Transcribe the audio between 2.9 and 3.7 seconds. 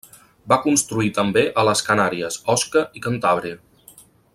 i Cantàbria.